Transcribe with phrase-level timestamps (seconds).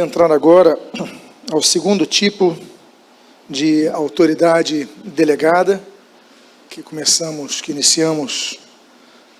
[0.00, 0.78] Entrar agora
[1.52, 2.56] ao segundo tipo
[3.50, 5.78] de autoridade delegada
[6.70, 8.58] que começamos, que iniciamos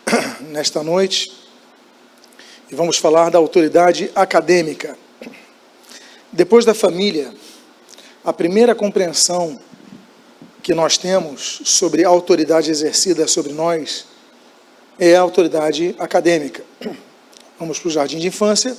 [0.53, 1.33] nesta noite.
[2.71, 4.99] E vamos falar da autoridade acadêmica.
[6.31, 7.33] Depois da família,
[8.22, 9.58] a primeira compreensão
[10.63, 14.04] que nós temos sobre a autoridade exercida sobre nós
[14.99, 16.62] é a autoridade acadêmica.
[17.59, 18.77] Vamos para o jardim de infância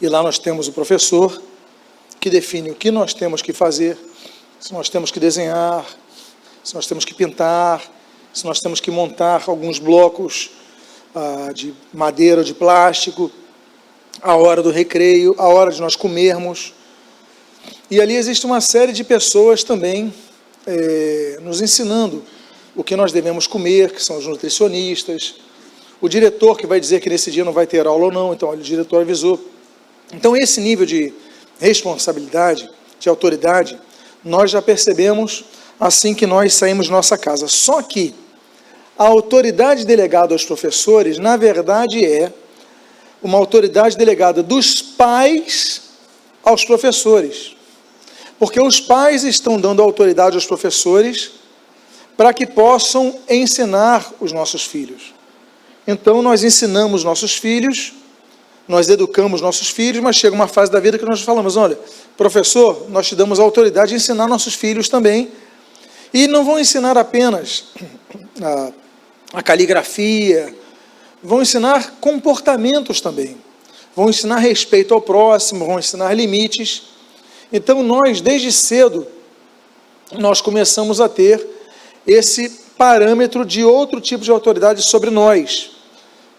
[0.00, 1.40] e lá nós temos o professor
[2.18, 3.96] que define o que nós temos que fazer,
[4.58, 5.86] se nós temos que desenhar,
[6.62, 7.82] se nós temos que pintar,
[8.32, 10.50] se nós temos que montar alguns blocos
[11.14, 13.30] ah, de madeira ou de plástico,
[14.22, 16.74] a hora do recreio, a hora de nós comermos.
[17.90, 20.12] E ali existe uma série de pessoas também
[20.66, 22.22] eh, nos ensinando
[22.76, 25.36] o que nós devemos comer, que são os nutricionistas,
[26.00, 28.50] o diretor que vai dizer que nesse dia não vai ter aula ou não, então
[28.50, 29.49] o diretor avisou.
[30.12, 31.12] Então, esse nível de
[31.60, 33.78] responsabilidade, de autoridade,
[34.24, 35.44] nós já percebemos
[35.78, 37.48] assim que nós saímos de nossa casa.
[37.48, 38.14] Só que
[38.98, 42.32] a autoridade delegada aos professores, na verdade, é
[43.22, 45.82] uma autoridade delegada dos pais
[46.42, 47.56] aos professores.
[48.38, 51.32] Porque os pais estão dando autoridade aos professores
[52.16, 55.14] para que possam ensinar os nossos filhos.
[55.86, 57.94] Então, nós ensinamos nossos filhos
[58.70, 61.76] nós educamos nossos filhos, mas chega uma fase da vida que nós falamos: olha,
[62.16, 65.28] professor, nós te damos a autoridade de ensinar nossos filhos também.
[66.14, 67.64] E não vão ensinar apenas
[68.40, 68.72] a,
[69.34, 70.54] a caligrafia,
[71.20, 73.36] vão ensinar comportamentos também.
[73.94, 76.84] Vão ensinar respeito ao próximo, vão ensinar limites.
[77.52, 79.04] Então nós, desde cedo,
[80.12, 81.44] nós começamos a ter
[82.06, 82.48] esse
[82.78, 85.72] parâmetro de outro tipo de autoridade sobre nós.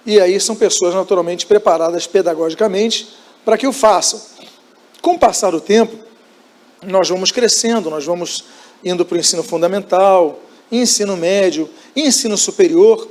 [0.05, 3.09] E aí são pessoas naturalmente preparadas pedagogicamente
[3.45, 4.21] para que o façam.
[5.01, 5.95] Com o passar do tempo,
[6.83, 8.43] nós vamos crescendo, nós vamos
[8.83, 10.39] indo para o ensino fundamental,
[10.71, 13.07] ensino médio, ensino superior,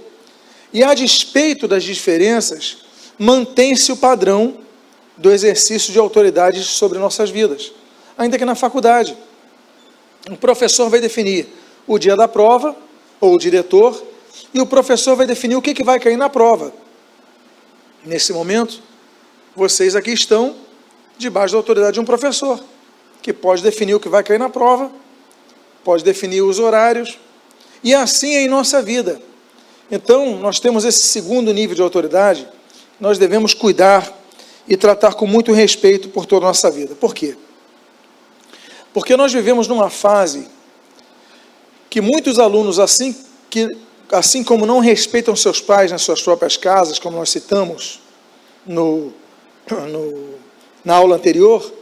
[0.73, 2.79] e a despeito das diferenças,
[3.19, 4.59] mantém-se o padrão
[5.17, 7.73] do exercício de autoridade sobre nossas vidas,
[8.17, 9.17] ainda que na faculdade.
[10.31, 11.49] O professor vai definir
[11.87, 12.75] o dia da prova,
[13.21, 14.01] ou o diretor,
[14.53, 16.73] e o professor vai definir o que, que vai cair na prova.
[18.05, 18.81] Nesse momento,
[19.55, 20.57] vocês aqui estão
[21.19, 22.59] debaixo da autoridade de um professor,
[23.21, 24.91] que pode definir o que vai cair na prova,
[25.85, 27.19] pode definir os horários,
[27.85, 29.21] e assim é em nossa vida.
[29.91, 32.49] Então, nós temos esse segundo nível de autoridade,
[32.99, 34.11] nós devemos cuidar
[34.67, 36.95] e tratar com muito respeito por toda a nossa vida.
[36.95, 37.37] Por quê?
[38.93, 40.49] Porque nós vivemos numa fase
[41.89, 43.17] que muitos alunos, assim
[43.49, 43.69] que
[44.13, 48.01] assim como não respeitam seus pais nas suas próprias casas, como nós citamos
[48.67, 49.13] no,
[49.71, 50.35] no,
[50.85, 51.73] na aula anterior,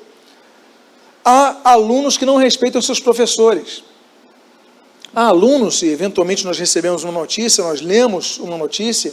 [1.25, 3.83] há alunos que não respeitam seus professores.
[5.15, 9.13] Há alunos, e eventualmente nós recebemos uma notícia, nós lemos uma notícia,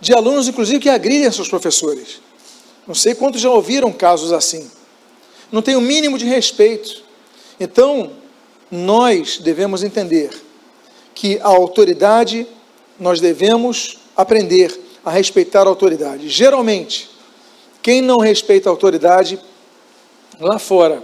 [0.00, 2.20] de alunos, inclusive, que agridem seus professores.
[2.86, 4.70] Não sei quantos já ouviram casos assim.
[5.50, 7.02] Não tem o mínimo de respeito.
[7.58, 8.12] Então,
[8.70, 10.30] nós devemos entender
[11.16, 12.46] que a autoridade,
[13.00, 16.28] nós devemos aprender a respeitar a autoridade.
[16.28, 17.08] Geralmente,
[17.82, 19.40] quem não respeita a autoridade
[20.38, 21.02] lá fora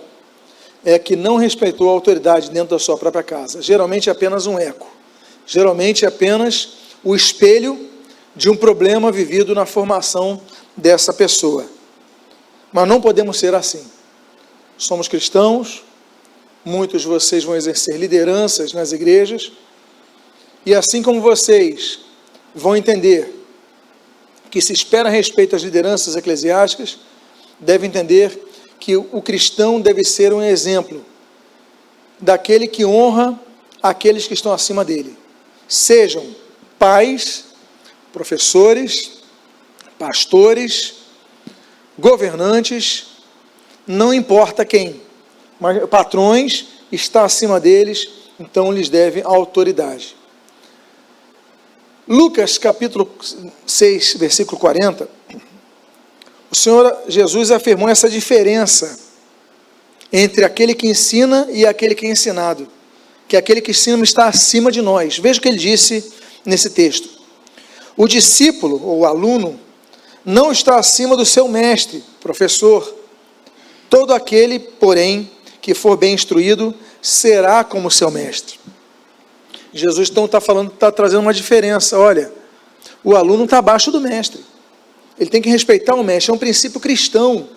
[0.84, 3.62] é que não respeitou a autoridade dentro da sua própria casa.
[3.62, 4.86] Geralmente é apenas um eco.
[5.46, 7.88] Geralmente é apenas o espelho
[8.36, 10.42] de um problema vivido na formação
[10.76, 11.64] dessa pessoa.
[12.70, 13.86] Mas não podemos ser assim.
[14.76, 15.82] Somos cristãos,
[16.62, 19.52] muitos de vocês vão exercer lideranças nas igrejas,
[20.64, 22.00] e assim como vocês
[22.54, 23.42] vão entender
[24.50, 26.98] que se espera respeito às lideranças eclesiásticas,
[27.58, 28.38] deve entender
[28.78, 31.04] que o cristão deve ser um exemplo
[32.20, 33.38] daquele que honra
[33.82, 35.16] aqueles que estão acima dele.
[35.66, 36.34] Sejam
[36.78, 37.46] pais,
[38.12, 39.22] professores,
[39.98, 40.94] pastores,
[41.98, 43.06] governantes,
[43.86, 45.00] não importa quem,
[45.58, 48.08] mas patrões está acima deles,
[48.38, 50.16] então lhes deve autoridade.
[52.06, 53.08] Lucas capítulo
[53.64, 55.08] 6, versículo 40,
[56.50, 58.98] o Senhor Jesus afirmou essa diferença
[60.12, 62.66] entre aquele que ensina e aquele que é ensinado,
[63.28, 65.18] que aquele que ensina está acima de nós.
[65.18, 66.12] Veja o que ele disse
[66.44, 67.08] nesse texto.
[67.96, 69.58] O discípulo ou aluno
[70.24, 72.94] não está acima do seu mestre, professor.
[73.88, 78.58] Todo aquele, porém, que for bem instruído, será como seu mestre.
[79.72, 81.98] Jesus então está falando, está trazendo uma diferença.
[81.98, 82.32] Olha,
[83.02, 84.40] o aluno está abaixo do mestre.
[85.18, 86.30] Ele tem que respeitar o mestre.
[86.30, 87.48] É um princípio cristão.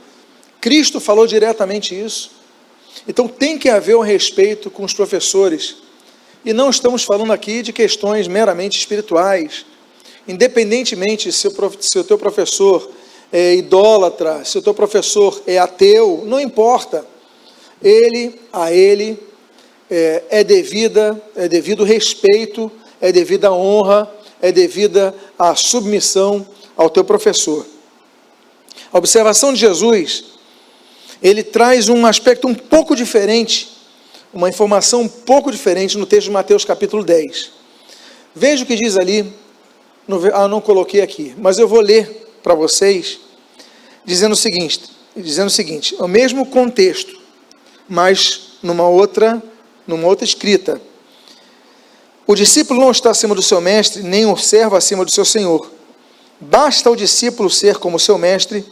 [0.61, 2.31] Cristo falou diretamente isso.
[3.07, 5.77] Então tem que haver um respeito com os professores.
[6.43, 9.65] E não estamos falando aqui de questões meramente espirituais.
[10.27, 12.89] Independentemente se o, se o teu professor
[13.31, 17.05] é idólatra, se o teu professor é ateu, não importa.
[17.83, 19.19] Ele, a ele,
[19.89, 24.09] é, é devida, é devido respeito, é devida honra,
[24.41, 26.45] é devida a submissão
[26.75, 27.65] ao teu professor.
[28.91, 30.23] A observação de Jesus,
[31.21, 33.69] ele traz um aspecto um pouco diferente,
[34.33, 37.51] uma informação um pouco diferente no texto de Mateus capítulo 10.
[38.33, 39.33] Veja o que diz ali,
[40.07, 43.19] no, ah, não coloquei aqui, mas eu vou ler para vocês,
[44.03, 44.81] dizendo o seguinte,
[45.15, 47.17] dizendo o seguinte, o mesmo contexto,
[47.87, 49.41] mas numa outra,
[49.87, 50.81] numa outra escrita.
[52.27, 55.71] O discípulo não está acima do seu mestre, nem o servo acima do seu senhor.
[56.39, 58.65] Basta ao discípulo ser como seu mestre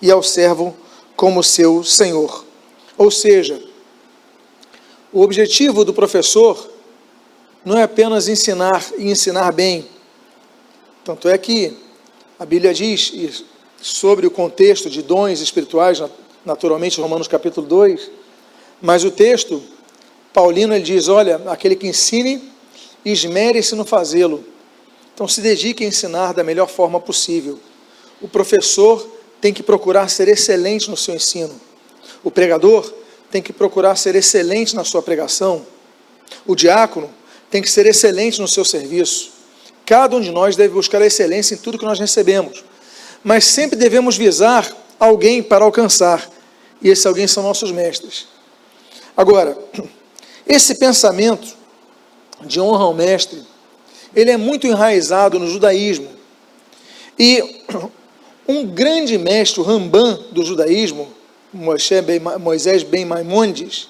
[0.00, 0.76] e ao servo
[1.16, 2.44] como seu senhor.
[2.96, 3.60] Ou seja,
[5.12, 6.70] o objetivo do professor
[7.64, 9.88] não é apenas ensinar e ensinar bem.
[11.04, 11.76] Tanto é que
[12.38, 13.44] a Bíblia diz
[13.80, 16.02] sobre o contexto de dons espirituais,
[16.44, 18.10] naturalmente, Romanos capítulo 2,
[18.80, 19.62] mas o texto,
[20.34, 22.42] Paulino, ele diz: olha, aquele que ensine
[23.04, 24.44] esmere-se no fazê-lo.
[25.14, 27.60] Então se dedique a ensinar da melhor forma possível.
[28.20, 29.08] O professor
[29.40, 31.54] tem que procurar ser excelente no seu ensino.
[32.24, 32.92] O pregador
[33.30, 35.64] tem que procurar ser excelente na sua pregação.
[36.44, 37.08] O diácono
[37.48, 39.32] tem que ser excelente no seu serviço.
[39.86, 42.64] Cada um de nós deve buscar a excelência em tudo que nós recebemos.
[43.22, 46.28] Mas sempre devemos visar alguém para alcançar.
[46.82, 48.26] E esse alguém são nossos mestres.
[49.16, 49.56] Agora,
[50.46, 51.56] esse pensamento
[52.42, 53.42] de honra ao mestre,
[54.14, 56.08] ele é muito enraizado no judaísmo.
[57.18, 57.64] E
[58.46, 61.08] um grande mestre, o Ramban do judaísmo,
[61.52, 63.88] Moisés Ben Maimonides,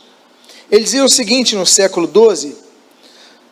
[0.70, 2.56] ele dizia o seguinte no século XII,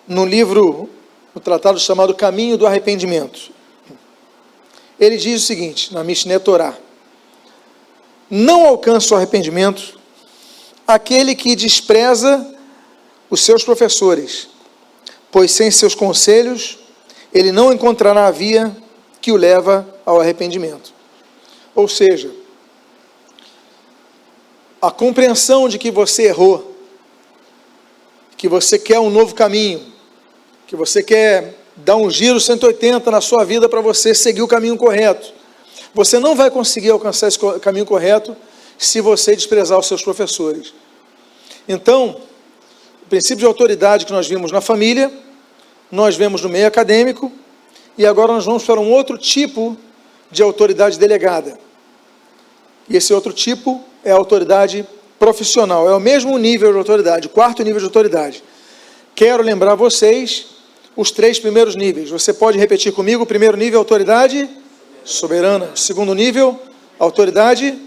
[0.06, 0.88] no livro,
[1.34, 3.50] no tratado chamado Caminho do Arrependimento.
[4.98, 6.76] Ele diz o seguinte, na Mishneh Torah,
[8.30, 9.98] não alcança o arrependimento
[10.86, 12.54] aquele que despreza
[13.32, 14.46] os seus professores,
[15.30, 16.78] pois sem seus conselhos
[17.32, 18.76] ele não encontrará a via
[19.22, 20.92] que o leva ao arrependimento.
[21.74, 22.30] Ou seja,
[24.82, 26.76] a compreensão de que você errou,
[28.36, 29.80] que você quer um novo caminho,
[30.66, 34.76] que você quer dar um giro 180 na sua vida para você seguir o caminho
[34.76, 35.32] correto.
[35.94, 38.36] Você não vai conseguir alcançar esse caminho correto
[38.76, 40.74] se você desprezar os seus professores.
[41.66, 42.20] Então,
[43.12, 45.12] princípio de autoridade que nós vimos na família,
[45.90, 47.30] nós vemos no meio acadêmico,
[47.98, 49.76] e agora nós vamos para um outro tipo
[50.30, 51.58] de autoridade delegada.
[52.88, 54.86] E esse outro tipo é a autoridade
[55.18, 58.42] profissional, é o mesmo nível de autoridade, quarto nível de autoridade.
[59.14, 60.46] Quero lembrar vocês
[60.96, 62.08] os três primeiros níveis.
[62.08, 64.48] Você pode repetir comigo: o primeiro nível, autoridade
[65.04, 65.68] soberana.
[65.74, 66.58] O segundo nível,
[66.98, 67.78] autoridade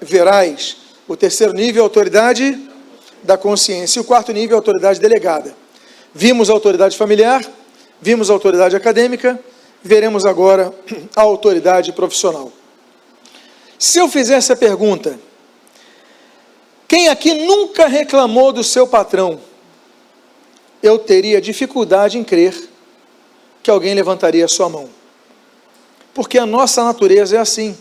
[0.00, 0.78] verais.
[1.06, 2.71] O terceiro nível, autoridade
[3.22, 3.98] da consciência.
[3.98, 5.54] E o quarto nível, autoridade delegada.
[6.14, 7.44] Vimos a autoridade familiar,
[8.00, 9.38] vimos a autoridade acadêmica,
[9.82, 10.72] veremos agora
[11.16, 12.52] a autoridade profissional.
[13.78, 15.18] Se eu fizesse a pergunta,
[16.86, 19.40] quem aqui nunca reclamou do seu patrão?
[20.82, 22.54] Eu teria dificuldade em crer
[23.62, 24.90] que alguém levantaria a sua mão.
[26.12, 27.76] Porque a nossa natureza é assim.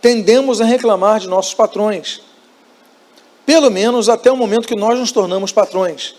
[0.00, 2.20] Tendemos a reclamar de nossos patrões.
[3.50, 6.14] Pelo menos até o momento que nós nos tornamos patrões.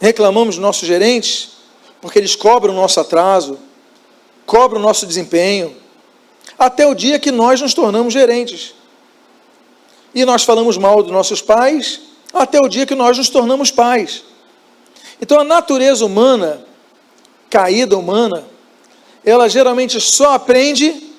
[0.00, 1.50] Reclamamos dos nossos gerentes,
[2.00, 3.58] porque eles cobram o nosso atraso,
[4.46, 5.76] cobram o nosso desempenho,
[6.58, 8.74] até o dia que nós nos tornamos gerentes.
[10.14, 12.00] E nós falamos mal dos nossos pais,
[12.32, 14.24] até o dia que nós nos tornamos pais.
[15.20, 16.64] Então a natureza humana,
[17.50, 18.42] caída humana,
[19.22, 21.11] ela geralmente só aprende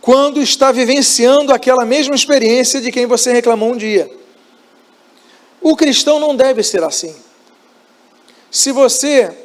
[0.00, 4.10] quando está vivenciando aquela mesma experiência de quem você reclamou um dia.
[5.60, 7.14] O cristão não deve ser assim.
[8.50, 9.36] Se você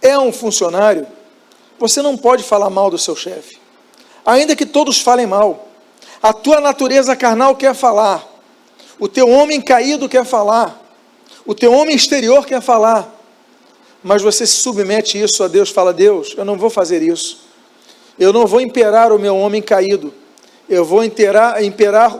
[0.00, 1.06] é um funcionário,
[1.78, 3.58] você não pode falar mal do seu chefe,
[4.24, 5.68] ainda que todos falem mal.
[6.22, 8.26] A tua natureza carnal quer falar,
[8.98, 10.80] o teu homem caído quer falar,
[11.44, 13.12] o teu homem exterior quer falar,
[14.02, 17.45] mas você se submete isso a Deus, fala: Deus, eu não vou fazer isso.
[18.18, 20.12] Eu não vou imperar o meu homem caído.
[20.68, 21.56] Eu vou imperar,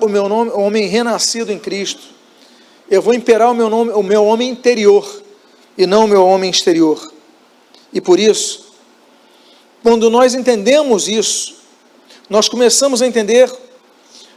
[0.02, 2.02] o meu nome, o homem renascido em Cristo.
[2.88, 5.22] Eu vou imperar o meu nome, o meu homem interior
[5.76, 7.12] e não o meu homem exterior.
[7.92, 8.72] E por isso,
[9.82, 11.56] quando nós entendemos isso,
[12.28, 13.52] nós começamos a entender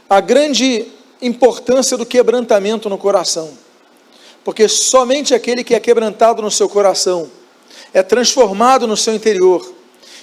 [0.08, 0.86] a grande
[1.22, 3.56] importância do quebrantamento no coração.
[4.42, 7.30] Porque somente aquele que é quebrantado no seu coração
[7.92, 9.74] é transformado no seu interior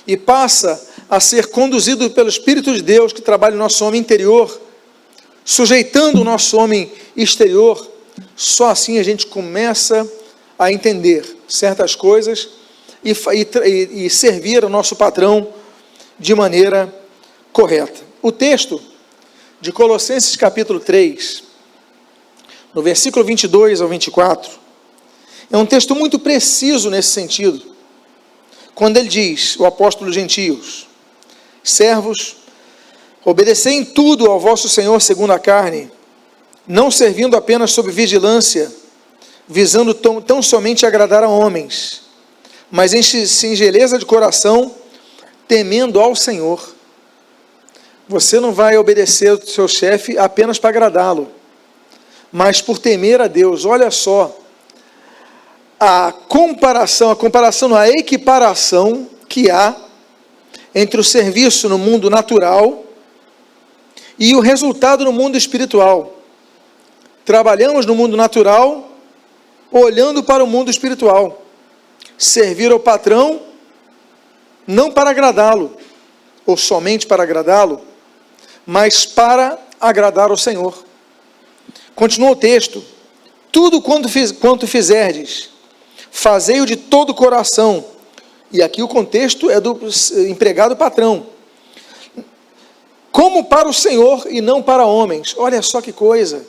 [0.06, 4.62] e passa a ser conduzido pelo Espírito de Deus que trabalha no nosso homem interior,
[5.46, 7.90] sujeitando o nosso homem exterior,
[8.36, 10.10] só assim a gente começa
[10.60, 12.50] a entender certas coisas
[13.04, 15.48] e, e, e servir o nosso patrão
[16.20, 16.94] de maneira
[17.54, 18.02] correta.
[18.22, 18.82] O texto
[19.62, 21.44] de Colossenses capítulo 3,
[22.74, 24.52] no versículo 22 ao 24,
[25.50, 27.62] é um texto muito preciso nesse sentido.
[28.76, 30.87] Quando ele diz, o apóstolo gentios,
[31.70, 32.38] servos,
[33.24, 35.92] obedecei em tudo ao vosso Senhor segundo a carne,
[36.68, 38.72] não servindo apenas sob vigilância,
[39.48, 42.04] visando tão, tão somente agradar a homens,
[42.70, 44.74] mas em singeleza de coração,
[45.48, 46.76] temendo ao Senhor.
[48.10, 51.30] Você não vai obedecer ao seu chefe apenas para agradá-lo,
[52.32, 53.66] mas por temer a Deus.
[53.66, 54.38] Olha só,
[55.80, 59.76] a comparação, a comparação, a equiparação que há
[60.74, 62.84] entre o serviço no mundo natural
[64.20, 66.16] e o resultado no mundo espiritual.
[67.26, 68.92] Trabalhamos no mundo natural,
[69.72, 71.42] olhando para o mundo espiritual.
[72.18, 73.42] Servir ao patrão
[74.66, 75.78] não para agradá-lo,
[76.46, 77.82] ou somente para agradá-lo,
[78.66, 80.84] mas para agradar ao Senhor.
[81.96, 82.84] Continua o texto:
[83.52, 84.10] Tudo quanto,
[84.40, 85.50] quanto fizerdes,
[86.12, 87.86] fazei-o de todo o coração.
[88.52, 89.78] E aqui o contexto é do
[90.30, 91.28] empregado patrão.
[93.12, 95.36] Como para o Senhor e não para homens.
[95.38, 96.46] Olha só que coisa.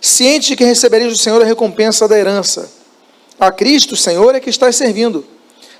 [0.00, 2.70] Ciente de que recebereis do Senhor a recompensa da herança.
[3.38, 5.24] A Cristo, Senhor, é que estás servindo.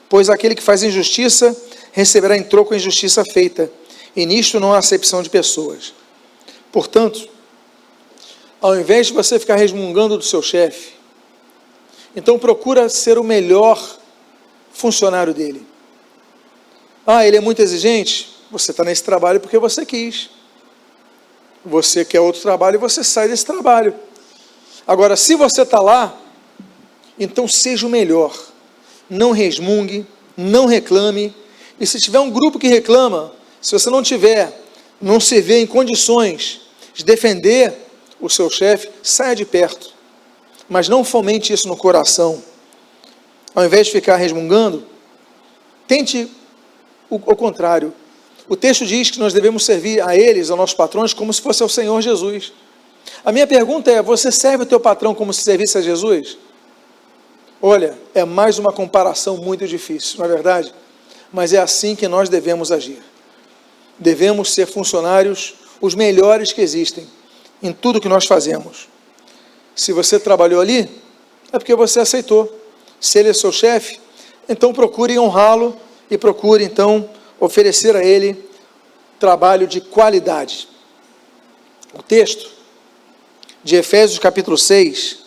[0.08, 1.56] Pois aquele que faz injustiça
[1.92, 3.70] receberá em troco a injustiça feita.
[4.14, 5.94] E nisto não há acepção de pessoas.
[6.70, 7.28] Portanto,
[8.60, 10.94] ao invés de você ficar resmungando do seu chefe,
[12.16, 13.98] então procura ser o melhor
[14.74, 15.66] funcionário dele.
[17.06, 18.36] Ah, ele é muito exigente?
[18.50, 20.28] Você está nesse trabalho porque você quis.
[21.64, 23.94] Você quer outro trabalho e você sai desse trabalho.
[24.86, 26.14] Agora, se você está lá,
[27.18, 28.36] então seja o melhor.
[29.08, 31.34] Não resmungue, não reclame.
[31.80, 34.62] E se tiver um grupo que reclama, se você não tiver,
[35.00, 36.60] não se vê em condições
[36.92, 37.72] de defender
[38.20, 39.94] o seu chefe, saia de perto
[40.68, 42.42] mas não fomente isso no coração.
[43.54, 44.84] Ao invés de ficar resmungando,
[45.86, 46.28] tente
[47.08, 47.92] o, o contrário.
[48.48, 51.62] O texto diz que nós devemos servir a eles, aos nossos patrões, como se fosse
[51.62, 52.52] ao Senhor Jesus.
[53.24, 56.36] A minha pergunta é: você serve o teu patrão como se servisse a Jesus?
[57.62, 60.74] Olha, é mais uma comparação muito difícil, não é verdade?
[61.32, 63.02] Mas é assim que nós devemos agir.
[63.98, 67.06] Devemos ser funcionários os melhores que existem
[67.62, 68.88] em tudo que nós fazemos.
[69.74, 70.90] Se você trabalhou ali,
[71.52, 72.63] é porque você aceitou.
[73.04, 74.00] Se ele é seu chefe,
[74.48, 75.76] então procure honrá-lo
[76.10, 78.48] e procure então oferecer a ele
[79.20, 80.66] trabalho de qualidade.
[81.92, 82.50] O texto
[83.62, 85.18] de Efésios capítulo 6,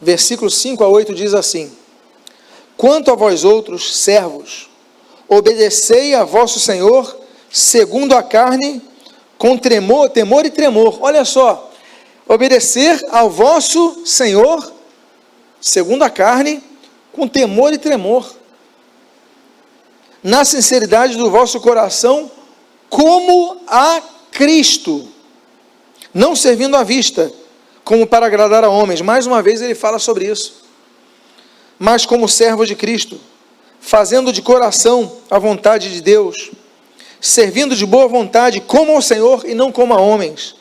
[0.00, 1.72] versículos 5 a 8 diz assim:
[2.76, 4.70] Quanto a vós outros, servos,
[5.28, 7.18] obedecei a vosso Senhor
[7.50, 8.80] segundo a carne,
[9.36, 10.98] com tremor, temor e tremor.
[11.00, 11.68] Olha só,
[12.28, 14.72] obedecer ao vosso Senhor,
[15.60, 16.67] segundo a carne,
[17.18, 18.32] com temor e tremor,
[20.22, 22.30] na sinceridade do vosso coração,
[22.88, 25.08] como a Cristo,
[26.14, 27.32] não servindo à vista,
[27.82, 29.00] como para agradar a homens.
[29.00, 30.62] Mais uma vez ele fala sobre isso.
[31.76, 33.20] Mas como servo de Cristo,
[33.80, 36.52] fazendo de coração a vontade de Deus,
[37.20, 40.54] servindo de boa vontade como ao Senhor e não como a homens,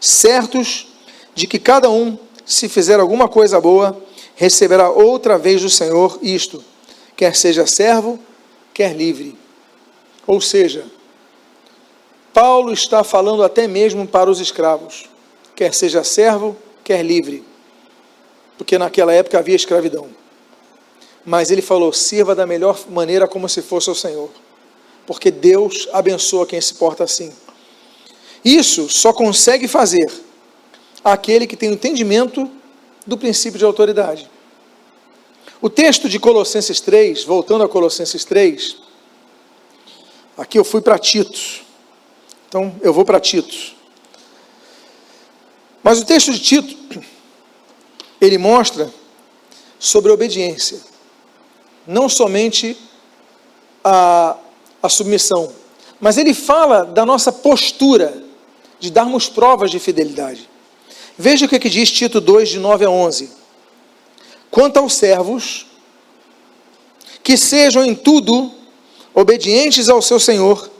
[0.00, 0.86] certos
[1.34, 2.16] de que cada um,
[2.46, 4.00] se fizer alguma coisa boa,
[4.40, 6.64] receberá outra vez do Senhor isto,
[7.14, 8.18] quer seja servo,
[8.72, 9.36] quer livre.
[10.26, 10.86] Ou seja,
[12.32, 15.10] Paulo está falando até mesmo para os escravos,
[15.54, 17.44] quer seja servo, quer livre,
[18.56, 20.08] porque naquela época havia escravidão.
[21.22, 24.30] Mas ele falou: sirva da melhor maneira como se fosse o Senhor,
[25.06, 27.30] porque Deus abençoa quem se porta assim.
[28.42, 30.10] Isso só consegue fazer
[31.04, 32.50] aquele que tem o entendimento
[33.06, 34.30] do princípio de autoridade.
[35.60, 38.76] O texto de Colossenses 3, voltando a Colossenses 3,
[40.36, 41.38] aqui eu fui para Tito.
[42.48, 43.74] Então eu vou para Tito.
[45.82, 47.00] Mas o texto de Tito,
[48.20, 48.90] ele mostra
[49.78, 50.80] sobre a obediência,
[51.86, 52.76] não somente
[53.84, 54.36] a,
[54.82, 55.52] a submissão,
[56.00, 58.22] mas ele fala da nossa postura
[58.78, 60.48] de darmos provas de fidelidade.
[61.20, 63.30] Veja o que, que diz Tito 2, de 9 a 11.
[64.50, 65.66] Quanto aos servos,
[67.22, 68.50] que sejam em tudo
[69.12, 70.70] obedientes ao seu Senhor,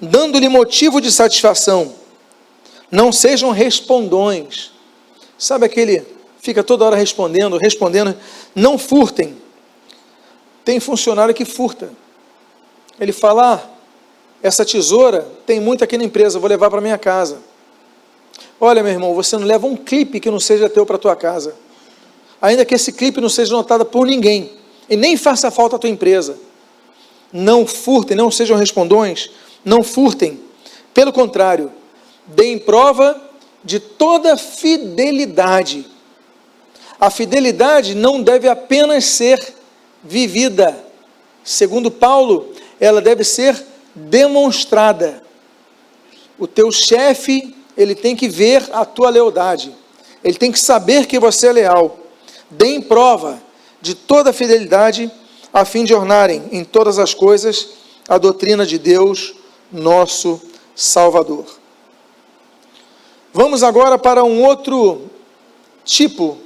[0.00, 1.96] dando-lhe motivo de satisfação,
[2.92, 4.70] não sejam respondões.
[5.36, 6.06] Sabe aquele
[6.38, 8.16] fica toda hora respondendo, respondendo,
[8.54, 9.36] não furtem.
[10.64, 11.90] Tem funcionário que furta.
[13.00, 13.68] Ele fala: ah,
[14.40, 17.40] essa tesoura tem muito aqui na empresa, vou levar para minha casa.
[18.60, 21.54] Olha, meu irmão, você não leva um clipe que não seja teu para tua casa.
[22.40, 24.52] Ainda que esse clipe não seja notado por ninguém
[24.88, 26.38] e nem faça falta à tua empresa.
[27.32, 29.30] Não furtem, não sejam respondões,
[29.64, 30.40] não furtem.
[30.94, 31.70] Pelo contrário,
[32.26, 33.20] deem prova
[33.62, 35.86] de toda fidelidade.
[36.98, 39.54] A fidelidade não deve apenas ser
[40.02, 40.84] vivida.
[41.44, 43.62] Segundo Paulo, ela deve ser
[43.94, 45.22] demonstrada.
[46.38, 49.74] O teu chefe, ele tem que ver a tua lealdade.
[50.24, 51.98] Ele tem que saber que você é leal.
[52.50, 53.40] Deem prova
[53.80, 55.10] de toda fidelidade,
[55.52, 57.68] a fim de ornarem em todas as coisas
[58.08, 59.34] a doutrina de Deus,
[59.70, 60.40] nosso
[60.74, 61.44] Salvador.
[63.32, 65.10] Vamos agora para um outro
[65.84, 66.38] tipo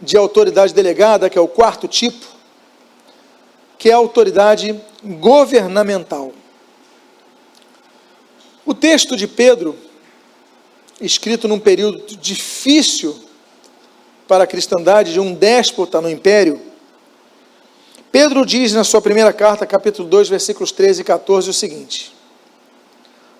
[0.00, 2.26] de autoridade delegada, que é o quarto tipo,
[3.78, 6.32] que é a autoridade governamental.
[8.66, 9.76] O texto de Pedro,
[11.00, 13.16] escrito num período difícil
[14.28, 16.60] para a cristandade, de um déspota no império,
[18.14, 22.14] Pedro diz na sua primeira carta, capítulo 2, versículos 13 e 14, o seguinte: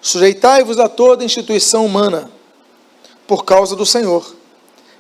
[0.01, 2.29] Sujeitai-vos a toda instituição humana,
[3.25, 4.35] por causa do Senhor,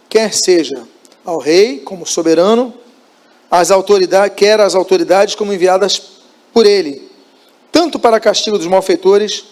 [0.08, 0.86] quer seja
[1.24, 2.72] ao rei como soberano,
[3.70, 6.00] autoridades, quer as autoridades como enviadas
[6.52, 7.10] por ele,
[7.72, 9.44] tanto para castigo dos malfeitores,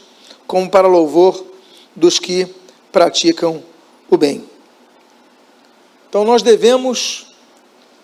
[0.47, 1.45] como para louvor
[1.97, 2.47] dos que
[2.93, 3.63] praticam
[4.09, 4.45] o bem.
[6.09, 7.35] Então nós devemos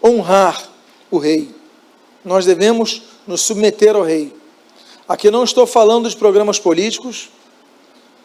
[0.02, 0.68] honrar
[1.10, 1.54] o rei.
[2.24, 4.34] Nós devemos nos submeter ao rei.
[5.06, 7.28] Aqui não estou falando de programas políticos.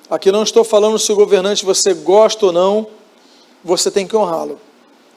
[0.10, 2.88] Aqui não estou falando se o governante você gosta ou não,
[3.64, 4.60] você tem que honrá-lo.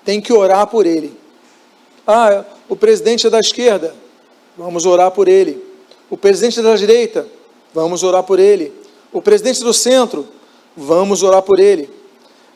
[0.04, 1.16] Tem que orar por ele.
[2.06, 3.94] Ah, o presidente é da esquerda,
[4.56, 5.62] vamos orar por ele.
[6.09, 7.26] O presidente é da direita,
[7.74, 8.72] vamos orar por ele.
[9.12, 10.26] O presidente do centro,
[10.76, 11.88] vamos orar por ele.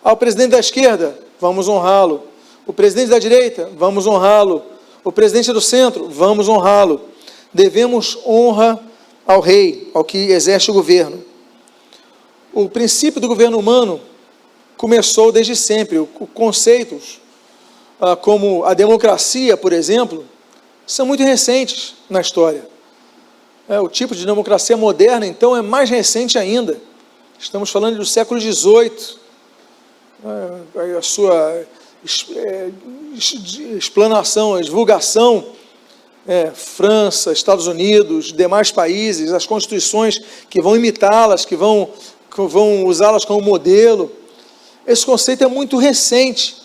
[0.04, 2.22] Ah, o presidente da esquerda, vamos honrá-lo.
[2.66, 4.62] O presidente da direita, vamos honrá-lo.
[5.02, 7.00] O presidente do centro, vamos honrá-lo.
[7.52, 8.78] Devemos honra
[9.26, 11.24] ao rei, ao que exerce o governo.
[12.52, 14.00] O princípio do governo humano
[14.76, 15.98] começou desde sempre.
[15.98, 17.20] Os conceitos
[18.00, 20.24] ah, como a democracia, por exemplo,
[20.86, 22.66] são muito recentes na história.
[23.68, 26.80] É, o tipo de democracia moderna, então, é mais recente ainda.
[27.42, 29.16] Estamos falando do século XVIII.
[30.76, 31.64] É, a sua
[32.36, 32.70] é,
[33.78, 35.46] explanação, a divulgação,
[36.28, 41.88] é, França, Estados Unidos, demais países, as constituições que vão imitá-las, que vão,
[42.30, 44.12] que vão usá-las como modelo.
[44.86, 46.56] Esse conceito é muito recente.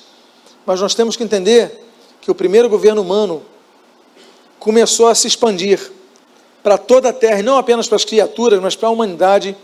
[0.65, 1.85] Mas nós temos que entender
[2.19, 3.43] que o primeiro governo humano
[4.59, 5.79] começou a se expandir
[6.61, 9.55] para toda a terra, e não apenas para as criaturas, mas para a humanidade,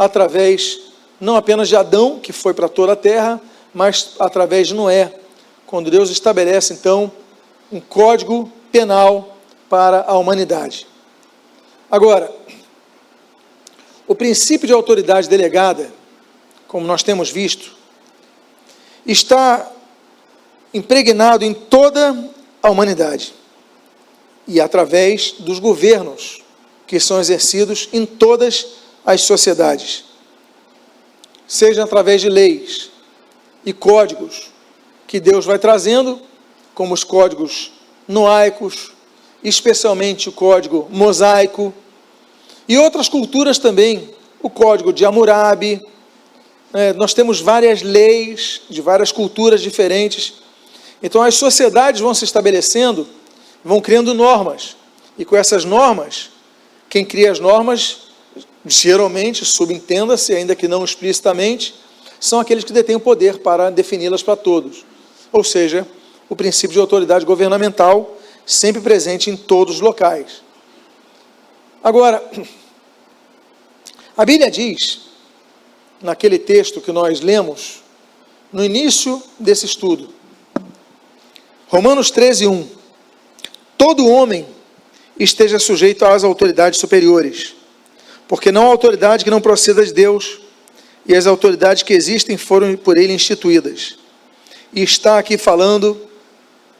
[0.00, 0.80] através
[1.20, 3.38] não apenas de Adão, que foi para toda a terra,
[3.74, 5.14] mas através de Noé,
[5.66, 7.12] quando Deus estabelece então
[7.70, 9.36] um código penal
[9.68, 10.86] para a humanidade.
[11.90, 12.32] Agora,
[14.08, 15.92] o princípio de autoridade delegada,
[16.66, 17.76] como nós temos visto,
[19.04, 19.70] está
[20.72, 22.30] impregnado em toda
[22.62, 23.34] a humanidade
[24.48, 26.42] e através dos governos
[26.86, 30.04] que são exercidos em todas as sociedades,
[31.46, 32.90] seja através de leis
[33.64, 34.50] e códigos
[35.06, 36.20] que Deus vai trazendo,
[36.74, 37.72] como os códigos
[38.06, 38.92] noaicos,
[39.42, 41.74] especialmente o código mosaico,
[42.68, 45.84] e outras culturas também, o código de Hammurabi.
[46.72, 50.40] É, nós temos várias leis de várias culturas diferentes
[51.02, 53.06] então as sociedades vão se estabelecendo,
[53.64, 54.76] vão criando normas.
[55.16, 56.30] E com essas normas,
[56.88, 58.09] quem cria as normas,
[58.64, 61.74] geralmente, subentenda-se, ainda que não explicitamente,
[62.18, 64.84] são aqueles que detêm o poder para defini-las para todos.
[65.32, 65.86] Ou seja,
[66.28, 70.42] o princípio de autoridade governamental sempre presente em todos os locais.
[71.82, 72.22] Agora,
[74.16, 75.00] a Bíblia diz,
[76.02, 77.82] naquele texto que nós lemos,
[78.52, 80.12] no início desse estudo,
[81.68, 82.68] Romanos 13, 1.
[83.78, 84.44] Todo homem
[85.16, 87.54] esteja sujeito às autoridades superiores,
[88.30, 90.38] porque não há autoridade que não proceda de Deus,
[91.04, 93.98] e as autoridades que existem foram por ele instituídas.
[94.72, 96.00] E está aqui falando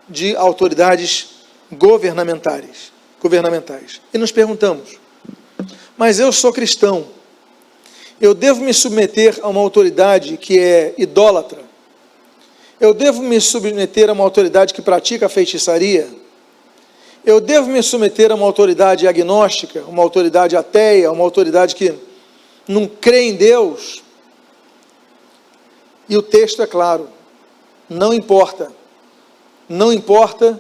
[0.09, 1.27] de autoridades
[1.73, 4.01] governamentais, governamentais.
[4.15, 4.91] E nos perguntamos:
[5.99, 7.09] mas eu sou cristão,
[8.21, 11.65] eu devo me submeter a uma autoridade que é idólatra?
[12.79, 16.09] Eu devo me submeter a uma autoridade que pratica feitiçaria?
[17.25, 21.95] Eu devo me submeter a uma autoridade agnóstica, uma autoridade ateia, uma autoridade que
[22.67, 24.03] não crê em Deus?
[26.09, 27.09] E o texto é claro:
[27.89, 28.73] não importa,
[29.69, 30.59] não importa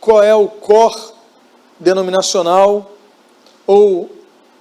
[0.00, 1.14] qual é o cor
[1.80, 2.92] denominacional
[3.66, 4.10] ou,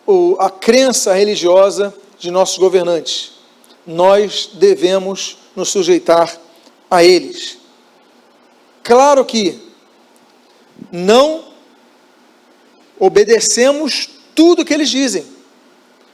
[0.06, 3.34] ou a crença religiosa de nossos governantes,
[3.86, 6.36] nós devemos nos sujeitar
[6.90, 7.58] a eles.
[8.84, 9.65] Claro que
[10.92, 11.44] não
[13.00, 15.26] obedecemos tudo que eles dizem,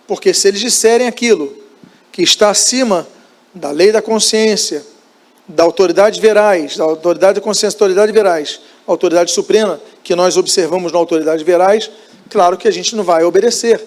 [0.07, 1.55] porque se eles disserem aquilo
[2.11, 3.07] que está acima
[3.53, 4.85] da lei da consciência,
[5.47, 10.91] da autoridade verais, da autoridade da consciência, da autoridade verais, autoridade suprema, que nós observamos
[10.91, 11.89] na autoridade verais,
[12.29, 13.81] claro que a gente não vai obedecer.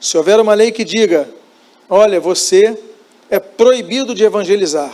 [0.00, 1.28] Se houver uma lei que diga,
[1.88, 2.78] olha, você
[3.30, 4.92] é proibido de evangelizar,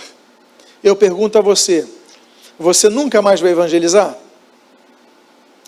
[0.82, 1.86] eu pergunto a você,
[2.58, 4.16] você nunca mais vai evangelizar?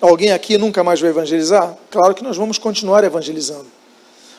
[0.00, 1.76] Alguém aqui nunca mais vai evangelizar?
[1.90, 3.66] Claro que nós vamos continuar evangelizando.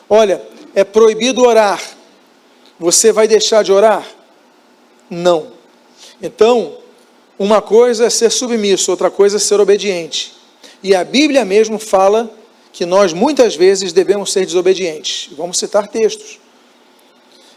[0.08, 0.40] Olha,
[0.74, 1.82] é proibido orar.
[2.78, 4.06] Você vai deixar de orar?
[5.10, 5.48] Não.
[6.22, 6.78] Então,
[7.38, 10.34] uma coisa é ser submisso, outra coisa é ser obediente.
[10.82, 12.30] E a Bíblia mesmo fala
[12.72, 15.30] que nós muitas vezes devemos ser desobedientes.
[15.36, 16.38] Vamos citar textos.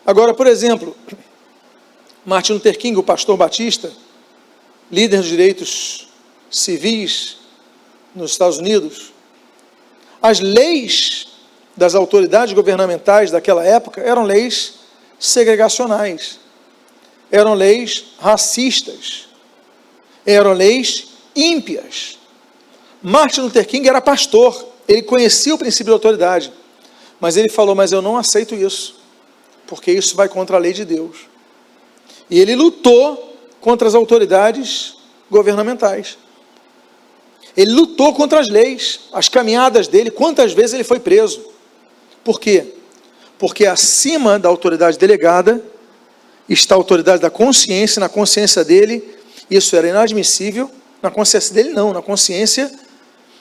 [0.04, 0.96] Agora, por exemplo,
[2.26, 3.92] Martin Luther King, o pastor batista,
[4.92, 6.08] líder dos direitos
[6.50, 7.41] civis
[8.14, 9.14] nos Estados Unidos,
[10.22, 11.28] as leis
[11.76, 14.76] das autoridades governamentais daquela época eram leis
[15.20, 16.40] segregacionais,
[17.32, 19.28] eram leis racistas,
[20.26, 22.20] eram leis ímpias.
[23.02, 26.52] Martin Luther King era pastor, ele conhecia o princípio da autoridade,
[27.20, 29.00] mas ele falou: Mas eu não aceito isso,
[29.66, 31.18] porque isso vai contra a lei de Deus.
[32.30, 34.96] E ele lutou contra as autoridades
[35.30, 36.18] governamentais.
[37.56, 41.44] Ele lutou contra as leis, as caminhadas dele, quantas vezes ele foi preso.
[42.24, 42.74] Por quê?
[43.38, 45.64] Porque acima da autoridade delegada
[46.48, 49.18] está a autoridade da consciência, na consciência dele,
[49.50, 50.70] isso era inadmissível,
[51.02, 52.72] na consciência dele não, na consciência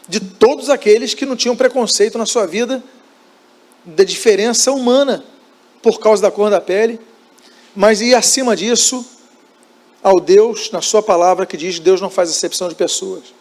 [0.09, 2.83] de todos aqueles que não tinham preconceito na sua vida
[3.85, 5.25] da diferença humana
[5.83, 7.01] por causa da cor da pele,
[7.75, 9.05] mas e acima disso,
[10.03, 13.40] ao Deus, na sua palavra, que diz Deus não faz acepção de pessoas.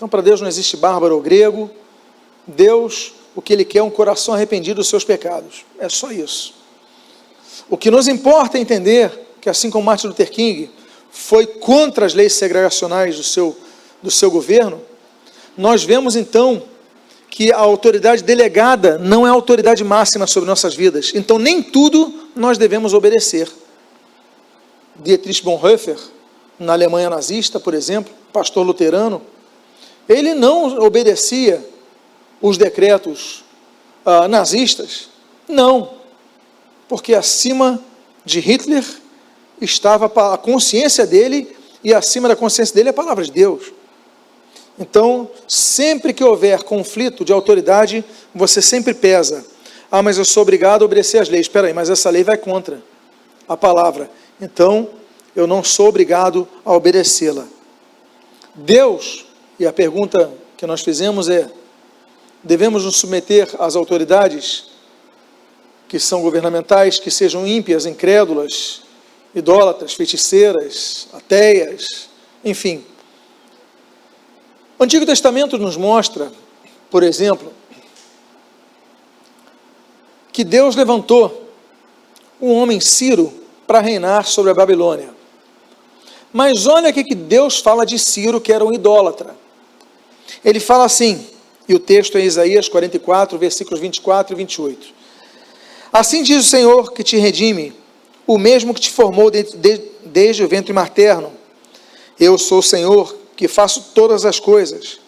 [0.00, 1.70] Então, para Deus não existe bárbaro ou grego,
[2.46, 5.66] Deus o que ele quer é um coração arrependido dos seus pecados.
[5.78, 6.54] É só isso.
[7.68, 10.70] O que nos importa é entender que, assim como Martin Luther King
[11.10, 13.54] foi contra as leis segregacionais do seu,
[14.02, 14.80] do seu governo,
[15.54, 16.62] nós vemos então
[17.28, 21.12] que a autoridade delegada não é a autoridade máxima sobre nossas vidas.
[21.14, 23.52] Então, nem tudo nós devemos obedecer.
[24.96, 25.98] Dietrich Bonhoeffer,
[26.58, 29.20] na Alemanha nazista, por exemplo, pastor luterano,
[30.10, 31.64] ele não obedecia
[32.42, 33.44] os decretos
[34.04, 35.08] ah, nazistas?
[35.48, 35.92] Não,
[36.88, 37.80] porque acima
[38.24, 38.84] de Hitler
[39.60, 43.72] estava a consciência dele e acima da consciência dele a palavra de Deus.
[44.76, 49.46] Então, sempre que houver conflito de autoridade, você sempre pesa.
[49.92, 51.46] Ah, mas eu sou obrigado a obedecer às leis.
[51.46, 52.82] Espera aí, mas essa lei vai contra
[53.46, 54.10] a palavra.
[54.40, 54.88] Então,
[55.36, 57.46] eu não sou obrigado a obedecê-la.
[58.54, 59.26] Deus,
[59.60, 61.46] e a pergunta que nós fizemos é:
[62.42, 64.70] devemos nos submeter às autoridades
[65.86, 68.80] que são governamentais, que sejam ímpias, incrédulas,
[69.34, 72.08] idólatras, feiticeiras, ateias,
[72.42, 72.82] enfim.
[74.78, 76.32] O Antigo Testamento nos mostra,
[76.88, 77.52] por exemplo,
[80.32, 81.52] que Deus levantou
[82.40, 83.30] um homem Ciro
[83.66, 85.10] para reinar sobre a Babilônia.
[86.32, 89.39] Mas olha o que Deus fala de Ciro, que era um idólatra.
[90.44, 91.26] Ele fala assim:
[91.70, 94.88] e o texto é Isaías 44, versículos 24 e 28.
[95.92, 97.72] Assim diz o Senhor que te redime,
[98.26, 101.32] o mesmo que te formou de, de, desde o ventre materno.
[102.18, 104.98] Eu sou o Senhor que faço todas as coisas,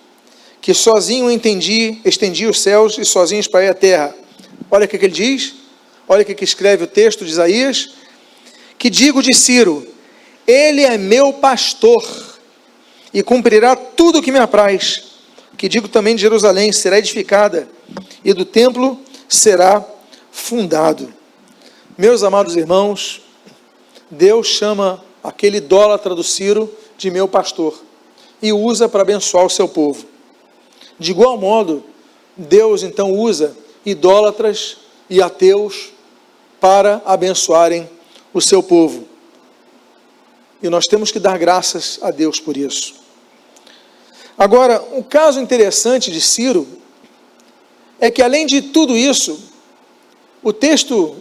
[0.60, 4.14] que sozinho entendi, estendi os céus e sozinho espalhei a terra.
[4.70, 5.54] Olha o que ele diz,
[6.08, 7.94] olha o que escreve o texto de Isaías,
[8.78, 9.84] que digo de Ciro,
[10.46, 12.04] ele é meu pastor
[13.12, 15.11] e cumprirá tudo o que me apraz
[15.56, 17.68] que digo também de Jerusalém será edificada
[18.24, 19.84] e do templo será
[20.30, 21.12] fundado.
[21.96, 23.22] Meus amados irmãos,
[24.10, 27.80] Deus chama aquele idólatra do Ciro de meu pastor
[28.40, 30.06] e usa para abençoar o seu povo.
[30.98, 31.84] De igual modo,
[32.36, 35.90] Deus então usa idólatras e ateus
[36.60, 37.88] para abençoarem
[38.32, 39.06] o seu povo.
[40.62, 43.01] E nós temos que dar graças a Deus por isso.
[44.36, 46.66] Agora, um caso interessante de Ciro
[48.00, 49.38] é que além de tudo isso,
[50.42, 51.16] o texto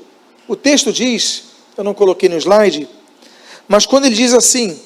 [0.48, 1.44] o texto diz,
[1.78, 2.90] eu não coloquei no slide,
[3.68, 4.78] mas quando ele diz assim: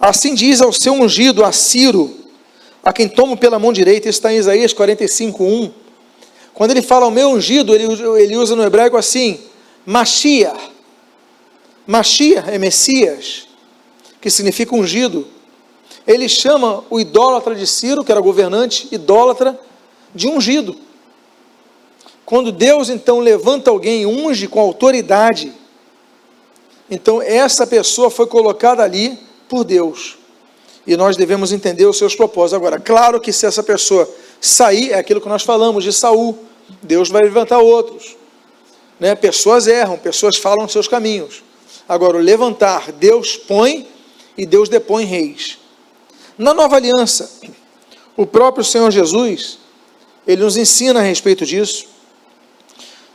[0.00, 2.14] Assim diz ao seu ungido, a Ciro,
[2.82, 5.72] a quem tomo pela mão direita, isso está em Isaías 45, 1.
[6.52, 7.84] Quando ele fala o meu ungido, ele,
[8.20, 9.40] ele usa no hebraico assim,
[9.84, 10.52] Machia.
[11.86, 13.46] Machia é Messias,
[14.20, 15.26] que significa ungido.
[16.06, 19.58] Ele chama o idólatra de Ciro, que era governante, idólatra,
[20.14, 20.76] de ungido.
[22.24, 25.52] Quando Deus então levanta alguém unge com autoridade,
[26.90, 30.16] então essa pessoa foi colocada ali por Deus.
[30.86, 32.54] E nós devemos entender os seus propósitos.
[32.54, 34.08] Agora, claro que se essa pessoa
[34.40, 36.38] sair, é aquilo que nós falamos de Saul,
[36.82, 38.16] Deus vai levantar outros.
[38.98, 39.14] Né?
[39.14, 41.42] Pessoas erram, pessoas falam seus caminhos.
[41.88, 43.86] Agora, o levantar, Deus põe
[44.36, 45.58] e Deus depõe reis.
[46.38, 47.40] Na nova aliança,
[48.16, 49.58] o próprio Senhor Jesus,
[50.26, 51.86] ele nos ensina a respeito disso.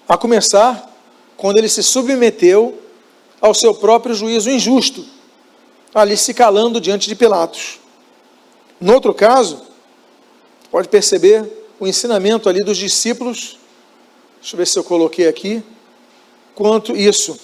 [0.07, 0.89] A começar
[1.37, 2.79] quando ele se submeteu
[3.39, 5.05] ao seu próprio juízo injusto
[5.93, 7.79] ali se calando diante de Pilatos.
[8.79, 9.61] No outro caso,
[10.71, 11.45] pode perceber
[11.79, 13.57] o ensinamento ali dos discípulos,
[14.39, 15.61] deixa eu ver se eu coloquei aqui,
[16.55, 17.37] quanto isso,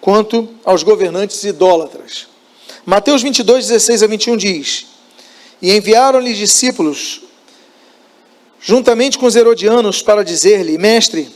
[0.00, 2.26] quanto aos governantes idólatras.
[2.84, 4.86] Mateus 22, 16 a 21 diz:
[5.60, 7.22] E enviaram-lhe discípulos,
[8.60, 11.30] juntamente com os herodianos, para dizer-lhe: Mestre,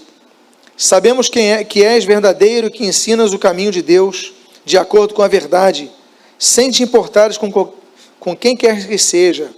[0.76, 4.32] sabemos quem é, que és verdadeiro e que ensinas o caminho de Deus,
[4.64, 5.90] de acordo com a verdade
[6.40, 7.52] sem te importares com,
[8.18, 9.50] com quem quer que seja,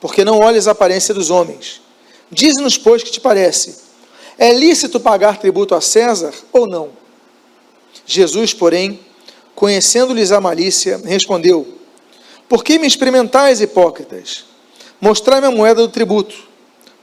[0.00, 1.82] porque não olhas a aparência dos homens.
[2.30, 3.74] Diz-nos, pois, que te parece:
[4.38, 6.90] é lícito pagar tributo a César ou não?
[8.06, 9.00] Jesus, porém,
[9.56, 11.77] conhecendo-lhes a malícia, respondeu:
[12.48, 14.44] Por que me experimentais, hipócritas?
[15.00, 16.34] Mostrai-me a moeda do tributo.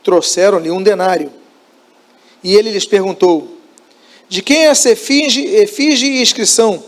[0.04, 1.32] Trouxeram-lhe um denário.
[2.44, 3.58] E ele lhes perguntou:
[4.28, 6.84] De quem é essa efígie, e inscrição?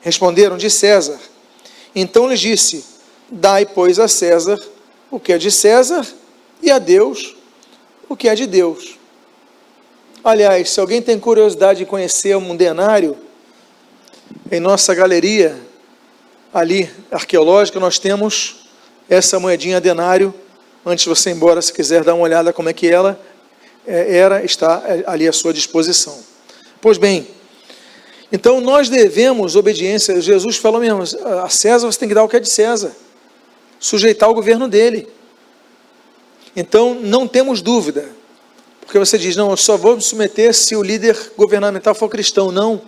[0.00, 1.18] Responderam de César.
[1.94, 2.84] Então lhes disse:
[3.30, 4.58] Dai, pois, a César
[5.10, 6.06] o que é de César
[6.62, 7.34] e a Deus
[8.08, 8.98] o que é de Deus.
[10.24, 13.16] Aliás, se alguém tem curiosidade de conhecer um denário,
[14.50, 15.67] em nossa galeria
[16.52, 18.68] ali arqueológica nós temos
[19.08, 20.34] essa moedinha denário.
[20.84, 23.20] Antes de você ir embora, se quiser dar uma olhada como é que ela
[23.86, 26.18] é, era, está é, ali à sua disposição.
[26.80, 27.26] Pois bem,
[28.30, 30.20] então nós devemos obediência.
[30.20, 31.02] Jesus falou mesmo:
[31.42, 32.94] a César você tem que dar o que é de César,
[33.78, 35.08] sujeitar o governo dele.
[36.54, 38.08] Então não temos dúvida,
[38.80, 42.52] porque você diz: não, eu só vou me submeter se o líder governamental for cristão.
[42.52, 42.80] Não.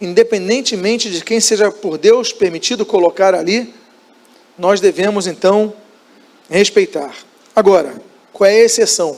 [0.00, 3.74] Independentemente de quem seja por Deus permitido colocar ali,
[4.56, 5.72] nós devemos então
[6.48, 7.14] respeitar.
[7.54, 8.00] Agora,
[8.32, 9.16] qual é a exceção?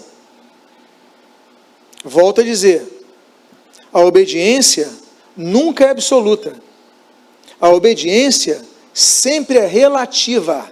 [2.05, 2.87] Volto a dizer:
[3.93, 4.89] a obediência
[5.37, 6.55] nunca é absoluta.
[7.61, 8.63] A obediência
[8.95, 10.71] sempre é relativa.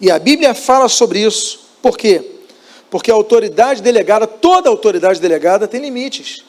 [0.00, 1.68] E a Bíblia fala sobre isso.
[1.80, 2.22] Por quê?
[2.90, 6.44] Porque a autoridade delegada, toda autoridade delegada tem limites.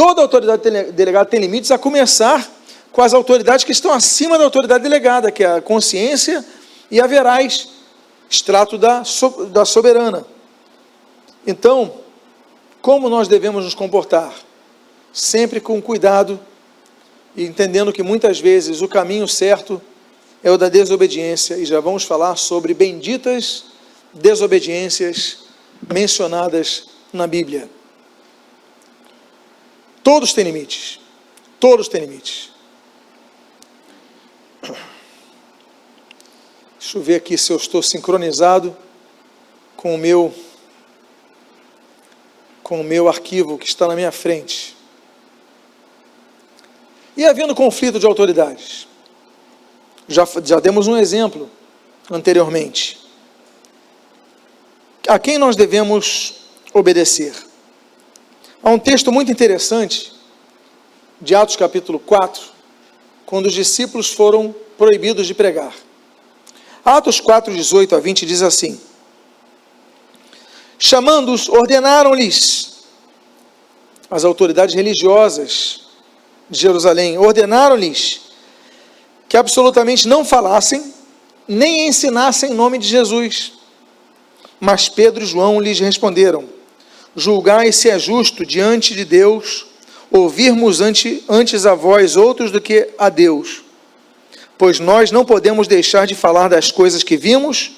[0.00, 2.50] Toda autoridade delegada tem limites, a começar
[2.90, 6.42] com as autoridades que estão acima da autoridade delegada, que é a consciência
[6.90, 7.68] e a verais,
[8.30, 9.02] extrato da,
[9.50, 10.24] da soberana.
[11.46, 11.92] Então,
[12.80, 14.32] como nós devemos nos comportar?
[15.12, 16.40] sempre com cuidado
[17.36, 19.82] entendendo que muitas vezes o caminho certo
[20.42, 23.66] é o da desobediência, e já vamos falar sobre benditas
[24.14, 25.40] desobediências
[25.92, 27.68] mencionadas na Bíblia.
[30.02, 31.00] Todos têm limites.
[31.58, 32.50] Todos têm limites.
[36.78, 38.76] Deixa eu ver aqui se eu estou sincronizado
[39.76, 40.34] com o meu
[42.62, 44.76] com o meu arquivo que está na minha frente.
[47.16, 48.86] E havendo conflito de autoridades?
[50.06, 51.50] Já, já demos um exemplo
[52.10, 52.98] anteriormente.
[55.08, 56.34] A quem nós devemos
[56.72, 57.49] obedecer?
[58.62, 60.12] Há um texto muito interessante
[61.18, 62.42] de Atos capítulo 4,
[63.24, 65.72] quando os discípulos foram proibidos de pregar.
[66.84, 68.78] Atos 4, 18 a 20 diz assim:
[70.78, 72.84] Chamando-os, ordenaram-lhes
[74.10, 75.88] as autoridades religiosas
[76.50, 78.20] de Jerusalém, ordenaram-lhes
[79.26, 80.92] que absolutamente não falassem
[81.48, 83.52] nem ensinassem em nome de Jesus.
[84.58, 86.59] Mas Pedro e João lhes responderam:
[87.16, 89.66] Julgai se é justo diante de Deus
[90.10, 93.62] ouvirmos antes a vós outros do que a Deus,
[94.58, 97.72] pois nós não podemos deixar de falar das coisas que vimos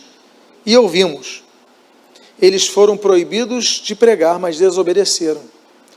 [0.65, 1.43] e ouvimos.
[2.41, 5.43] Eles foram proibidos de pregar, mas desobedeceram.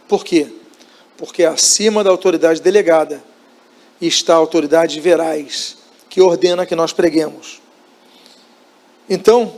[0.07, 0.47] Por quê?
[1.17, 3.23] Porque acima da autoridade delegada
[3.99, 5.77] está a autoridade veraz,
[6.09, 7.61] que ordena que nós preguemos.
[9.09, 9.55] Então,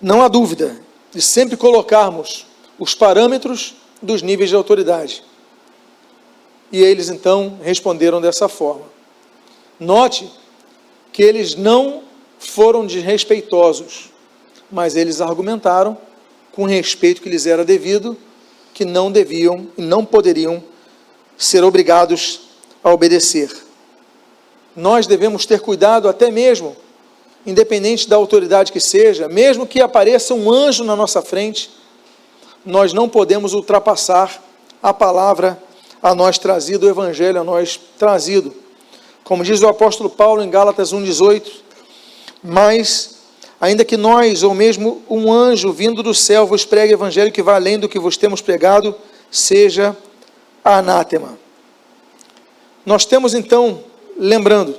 [0.00, 0.80] não há dúvida
[1.12, 2.46] de sempre colocarmos
[2.82, 5.22] os parâmetros dos níveis de autoridade.
[6.72, 8.82] E eles então responderam dessa forma.
[9.78, 10.28] Note
[11.12, 12.02] que eles não
[12.40, 14.10] foram desrespeitosos,
[14.68, 15.96] mas eles argumentaram
[16.50, 18.16] com respeito que lhes era devido,
[18.74, 20.60] que não deviam e não poderiam
[21.38, 22.40] ser obrigados
[22.82, 23.48] a obedecer.
[24.74, 26.76] Nós devemos ter cuidado até mesmo,
[27.46, 31.70] independente da autoridade que seja, mesmo que apareça um anjo na nossa frente,
[32.64, 34.42] nós não podemos ultrapassar
[34.82, 35.62] a palavra
[36.02, 38.52] a nós trazido, o evangelho a nós trazido.
[39.22, 41.50] Como diz o apóstolo Paulo em Gálatas 1,18,
[42.42, 43.18] mas,
[43.60, 47.54] ainda que nós, ou mesmo um anjo vindo do céu, vos pregue evangelho que vai
[47.54, 48.96] além do que vos temos pregado,
[49.30, 49.96] seja
[50.64, 51.38] anátema.
[52.84, 53.84] Nós temos então,
[54.18, 54.76] lembrando,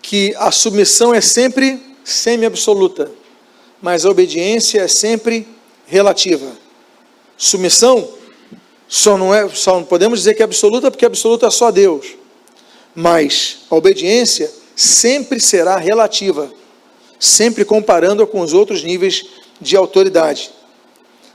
[0.00, 3.10] que a submissão é sempre semi-absoluta,
[3.80, 5.46] mas a obediência é sempre
[5.92, 6.50] relativa.
[7.36, 8.08] Submissão
[8.88, 12.16] só não é, só não podemos dizer que é absoluta porque absoluta é só Deus.
[12.94, 16.50] Mas a obediência sempre será relativa,
[17.20, 19.26] sempre comparando-a com os outros níveis
[19.60, 20.50] de autoridade.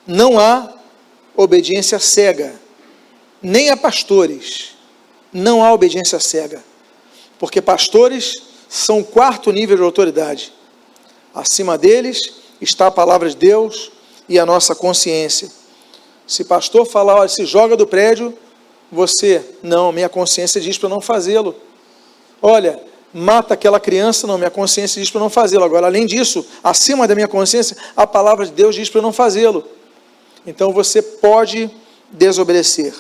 [0.08, 0.74] Não há
[1.36, 2.60] obediência cega
[3.42, 4.76] nem a pastores
[5.32, 6.64] não há obediência cega,
[7.38, 8.34] porque pastores
[8.68, 10.52] são o quarto nível de autoridade.
[11.34, 13.92] Acima deles está a palavra de Deus
[14.28, 15.50] e a nossa consciência.
[16.26, 18.38] Se pastor falar, olha, se joga do prédio,
[18.92, 21.56] você, não, minha consciência diz para não fazê-lo.
[22.42, 22.82] Olha,
[23.14, 25.64] mata aquela criança, não, minha consciência diz para não fazê-lo.
[25.64, 29.66] Agora, além disso, acima da minha consciência, a palavra de Deus diz para não fazê-lo.
[30.46, 31.70] Então você pode
[32.12, 32.94] desobedecer.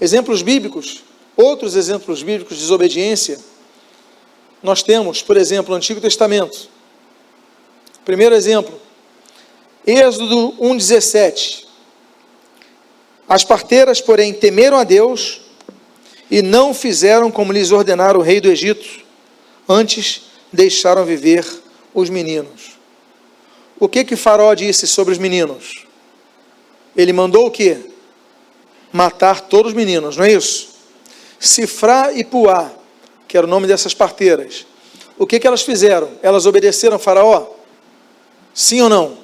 [0.00, 1.02] Exemplos bíblicos,
[1.36, 3.38] outros exemplos bíblicos de desobediência,
[4.62, 6.68] nós temos, por exemplo, no Antigo Testamento.
[8.04, 8.80] Primeiro exemplo,
[9.86, 11.64] Êxodo 1,17.
[13.28, 15.40] As parteiras, porém, temeram a Deus
[16.30, 19.04] e não fizeram como lhes ordenara o rei do Egito,
[19.68, 21.46] antes deixaram viver
[21.94, 22.78] os meninos.
[23.78, 25.86] O que que Faraó disse sobre os meninos?
[26.96, 27.92] Ele mandou o quê?
[28.92, 30.68] matar todos os meninos, não é isso?
[31.40, 32.70] Cifrá e Puá,
[33.26, 34.66] que era o nome dessas parteiras.
[35.18, 36.10] O que, que elas fizeram?
[36.22, 37.46] Elas obedeceram Faraó?
[38.52, 39.21] Sim ou não?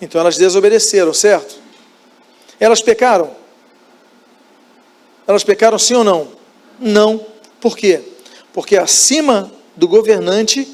[0.00, 1.56] Então elas desobedeceram, certo?
[2.58, 3.30] Elas pecaram?
[5.26, 6.28] Elas pecaram sim ou não?
[6.78, 7.24] Não.
[7.60, 8.00] Por quê?
[8.52, 10.66] Porque acima do governante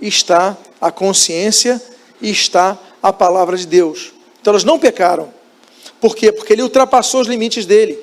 [0.00, 1.82] está a consciência
[2.20, 4.12] e está a palavra de Deus.
[4.40, 5.32] Então elas não pecaram.
[6.00, 6.30] Por quê?
[6.30, 7.98] Porque ele ultrapassou os limites dele.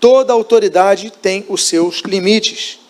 [0.00, 2.80] Toda autoridade tem os seus limites.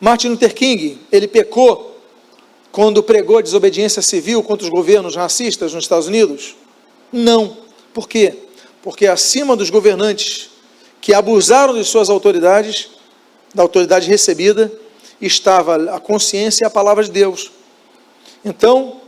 [0.00, 1.89] Martin Luther King, ele pecou
[2.72, 6.56] quando pregou desobediência civil contra os governos racistas nos Estados Unidos?
[7.12, 7.56] Não.
[7.92, 8.38] Por quê?
[8.82, 10.50] Porque acima dos governantes
[11.00, 12.90] que abusaram de suas autoridades,
[13.54, 14.72] da autoridade recebida,
[15.20, 17.50] estava a consciência e a palavra de Deus.
[18.44, 19.00] Então,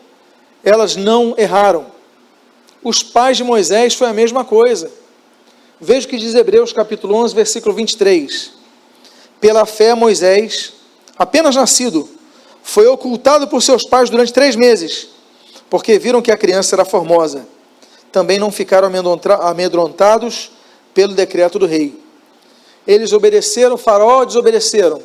[0.64, 1.86] elas não erraram.
[2.82, 4.90] Os pais de Moisés foi a mesma coisa.
[5.80, 8.52] Veja o que diz Hebreus capítulo 11, versículo 23.
[9.40, 10.72] Pela fé, Moisés,
[11.16, 12.08] apenas nascido,
[12.62, 15.08] foi ocultado por seus pais durante três meses,
[15.68, 17.46] porque viram que a criança era formosa.
[18.10, 18.90] Também não ficaram
[19.40, 20.52] amedrontados
[20.94, 21.98] pelo decreto do rei.
[22.86, 25.02] Eles obedeceram, Faraó desobedeceram,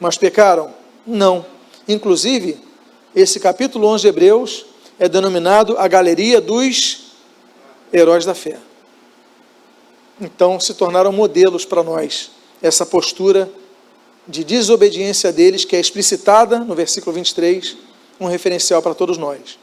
[0.00, 0.72] mas pecaram?
[1.06, 1.44] Não.
[1.86, 2.58] Inclusive,
[3.14, 4.66] esse capítulo 11 de Hebreus
[4.98, 7.12] é denominado a galeria dos
[7.92, 8.58] heróis da fé.
[10.20, 12.30] Então se tornaram modelos para nós
[12.62, 13.50] essa postura
[14.26, 17.76] de desobediência deles, que é explicitada no versículo 23,
[18.20, 19.58] um referencial para todos nós.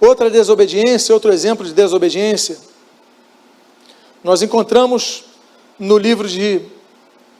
[0.00, 2.58] Outra desobediência, outro exemplo de desobediência,
[4.22, 5.24] nós encontramos
[5.78, 6.60] no livro de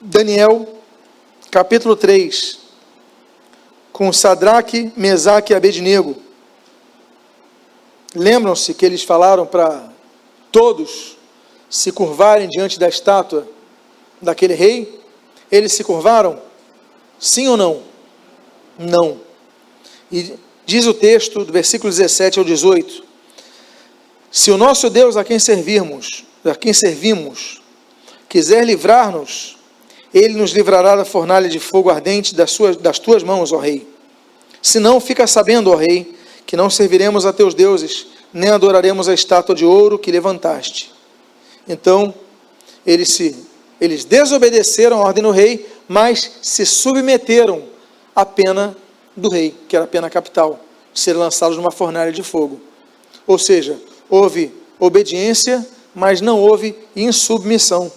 [0.00, 0.68] Daniel,
[1.50, 2.58] capítulo 3,
[3.92, 6.16] com Sadraque, Mesaque e Abednego.
[8.14, 9.92] Lembram-se que eles falaram para
[10.50, 11.16] todos
[11.68, 13.46] se curvarem diante da estátua
[14.20, 15.01] daquele rei?
[15.52, 16.40] Eles se curvaram?
[17.20, 17.82] Sim ou não?
[18.78, 19.20] Não.
[20.10, 20.32] E
[20.64, 23.04] diz o texto do versículo 17 ao 18:
[24.30, 27.60] Se o nosso Deus a quem servirmos, a quem servimos,
[28.30, 29.58] quiser livrar-nos,
[30.12, 33.86] ele nos livrará da fornalha de fogo ardente das, suas, das tuas mãos, ó rei.
[34.62, 39.14] Se não, fica sabendo, ó rei, que não serviremos a teus deuses, nem adoraremos a
[39.14, 40.92] estátua de ouro que levantaste.
[41.68, 42.14] Então,
[42.86, 43.51] eles se
[43.82, 47.64] eles desobedeceram a ordem do rei, mas se submeteram
[48.14, 48.76] à pena
[49.16, 50.60] do rei, que era a pena capital,
[50.94, 52.60] de ser lançados numa fornalha de fogo.
[53.26, 53.76] Ou seja,
[54.08, 57.90] houve obediência, mas não houve insubmissão.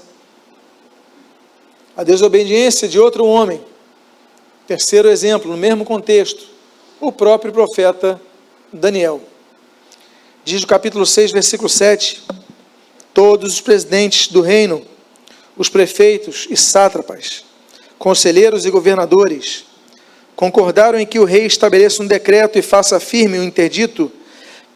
[1.96, 3.62] A desobediência de outro homem.
[4.66, 6.48] Terceiro exemplo, no mesmo contexto,
[7.00, 8.20] o próprio profeta
[8.74, 9.22] Daniel.
[10.44, 12.24] Diz o capítulo 6, versículo 7:
[13.14, 14.84] Todos os presidentes do reino,
[15.58, 17.46] os prefeitos e sátrapas,
[17.98, 19.66] conselheiros e governadores,
[20.36, 24.12] concordaram em que o rei estabeleça um decreto e faça firme o interdito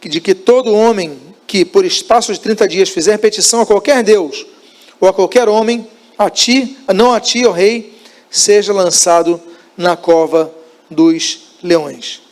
[0.02, 4.46] de que todo homem que, por espaço de 30 dias, fizer petição a qualquer Deus
[5.00, 7.98] ou a qualquer homem, a ti, não a ti, ó rei,
[8.30, 9.40] seja lançado
[9.76, 10.54] na cova
[10.90, 12.22] dos leões.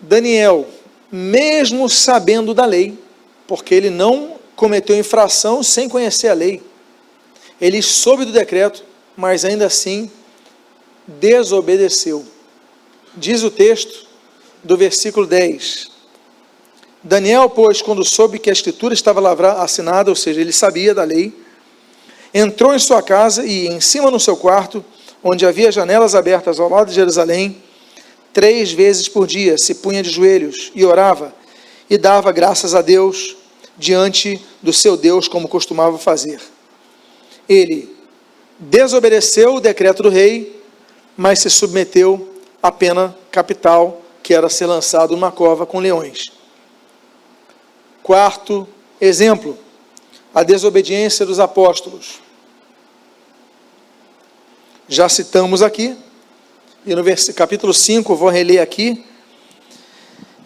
[0.00, 0.66] Daniel,
[1.12, 2.98] mesmo sabendo da lei,
[3.46, 6.62] porque ele não cometeu infração sem conhecer a lei,
[7.60, 8.84] ele soube do decreto,
[9.16, 10.10] mas ainda assim
[11.06, 12.24] desobedeceu.
[13.16, 14.06] Diz o texto
[14.62, 15.90] do versículo 10.
[17.02, 19.20] Daniel, pois, quando soube que a escritura estava
[19.62, 21.32] assinada, ou seja, ele sabia da lei,
[22.32, 24.84] entrou em sua casa e, em cima no seu quarto,
[25.22, 27.62] onde havia janelas abertas ao lado de Jerusalém,
[28.32, 31.34] três vezes por dia se punha de joelhos e orava
[31.88, 33.36] e dava graças a Deus
[33.76, 36.40] diante do seu Deus, como costumava fazer.
[37.50, 37.96] Ele
[38.60, 40.62] desobedeceu o decreto do rei,
[41.16, 42.32] mas se submeteu
[42.62, 46.30] à pena capital, que era ser lançado numa cova com leões.
[48.04, 48.68] Quarto
[49.00, 49.58] exemplo,
[50.32, 52.20] a desobediência dos apóstolos.
[54.88, 55.96] Já citamos aqui,
[56.86, 57.02] e no
[57.34, 59.04] capítulo 5, vou reler aqui,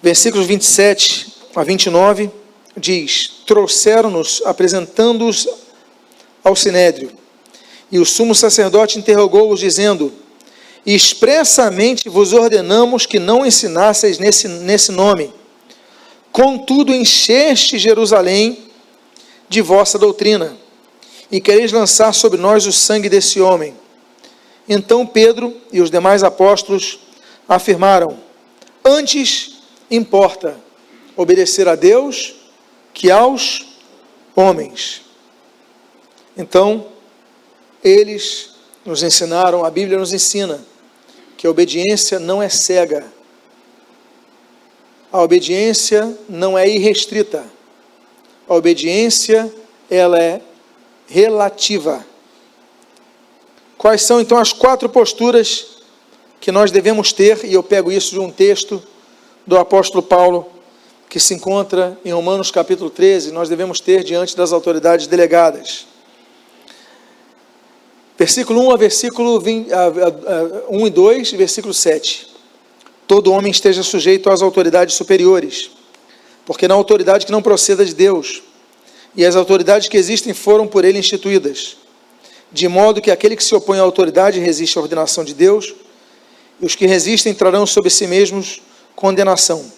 [0.03, 2.31] versículos 27 a 29,
[2.75, 5.64] diz: Trouxeram-nos, apresentando-os
[6.45, 7.11] ao sinédrio,
[7.91, 10.13] e o sumo sacerdote interrogou-os, dizendo:
[10.85, 15.33] Expressamente vos ordenamos que não ensinasseis nesse, nesse nome.
[16.31, 18.59] Contudo, encheste Jerusalém
[19.49, 20.57] de vossa doutrina,
[21.31, 23.75] e quereis lançar sobre nós o sangue desse homem.
[24.69, 26.99] Então Pedro e os demais apóstolos
[27.49, 28.19] afirmaram:
[28.85, 29.59] Antes
[29.91, 30.57] importa
[31.17, 32.35] obedecer a Deus
[32.93, 33.65] que aos
[34.35, 35.03] homens.
[36.37, 36.87] Então,
[37.83, 38.51] eles
[38.85, 40.65] nos ensinaram, a Bíblia nos ensina,
[41.37, 43.05] que a obediência não é cega.
[45.13, 47.45] A obediência não é irrestrita.
[48.49, 49.53] A obediência,
[49.91, 50.41] ela é
[51.07, 52.05] relativa.
[53.79, 55.79] Quais são então as quatro posturas
[56.41, 57.45] que nós devemos ter?
[57.45, 58.83] E eu pego isso de um texto
[59.47, 60.51] do apóstolo Paulo,
[61.09, 65.87] que se encontra em Romanos capítulo 13, nós devemos ter diante das autoridades delegadas.
[68.17, 69.91] Versículo 1 a versículo 20, a, a, a,
[70.71, 72.29] 1 e 2, versículo 7.
[73.07, 75.71] Todo homem esteja sujeito às autoridades superiores,
[76.47, 78.43] porque não há autoridade que não proceda de Deus,
[79.17, 81.77] e as autoridades que existem foram por ele instituídas
[82.55, 85.75] de modo que aquele que se opõe à autoridade resiste à ordenação de Deus,
[86.61, 88.63] e os que resistem trarão sobre si mesmos
[88.95, 89.73] condenação.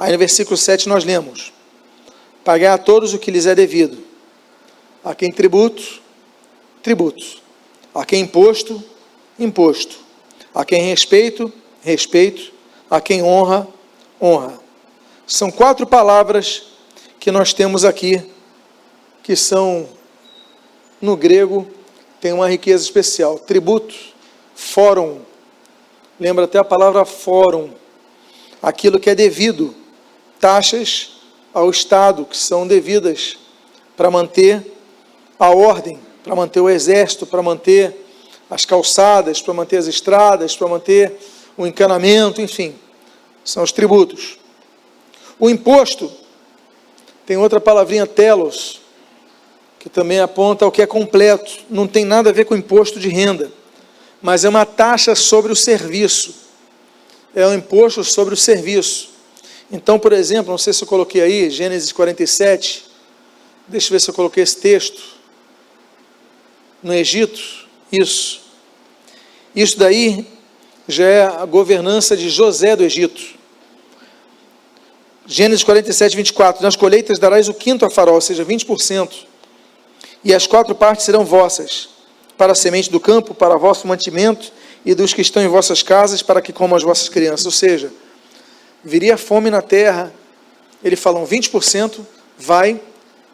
[0.00, 1.52] Aí no versículo 7 nós lemos:
[2.44, 3.98] Pagai a todos o que lhes é devido,
[5.04, 6.02] a quem tributo,
[6.82, 7.40] tributo,
[7.94, 8.82] a quem imposto,
[9.38, 9.98] imposto,
[10.54, 12.52] a quem respeito, respeito,
[12.90, 13.66] a quem honra,
[14.20, 14.58] honra.
[15.26, 16.64] São quatro palavras
[17.18, 18.22] que nós temos aqui,
[19.22, 19.88] que são
[21.00, 21.66] no grego
[22.20, 23.36] tem uma riqueza especial.
[23.36, 23.94] Tributo,
[24.54, 25.20] fórum,
[26.20, 27.70] lembra até a palavra fórum,
[28.62, 29.74] aquilo que é devido,
[30.38, 31.20] taxas
[31.52, 33.36] ao Estado que são devidas
[33.96, 34.64] para manter
[35.36, 37.94] a ordem, para manter o exército, para manter
[38.48, 41.12] as calçadas, para manter as estradas, para manter
[41.56, 42.74] o encanamento, enfim,
[43.44, 44.38] são os tributos.
[45.38, 46.10] O imposto
[47.26, 48.80] tem outra palavrinha telos,
[49.78, 53.08] que também aponta ao que é completo, não tem nada a ver com imposto de
[53.08, 53.50] renda,
[54.20, 56.34] mas é uma taxa sobre o serviço.
[57.34, 59.10] É um imposto sobre o serviço.
[59.70, 62.92] Então, por exemplo, não sei se eu coloquei aí, Gênesis 47,
[63.68, 65.00] Deixa eu ver se eu coloquei esse texto.
[66.82, 68.42] No Egito, isso.
[69.54, 70.26] Isso daí
[70.88, 73.22] já é a governança de José do Egito.
[75.26, 76.62] Gênesis 47, 24.
[76.62, 79.10] Nas colheitas darás o quinto a farol, ou seja, 20%.
[80.24, 81.88] E as quatro partes serão vossas,
[82.36, 84.52] para a semente do campo, para vosso mantimento
[84.84, 87.46] e dos que estão em vossas casas, para que comam as vossas crianças.
[87.46, 87.92] Ou seja,
[88.82, 90.12] viria fome na terra.
[90.82, 92.00] Ele falam 20%
[92.36, 92.80] vai